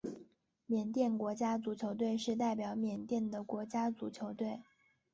[0.65, 4.59] 缅甸国家足球队是代表缅甸的国家足球队。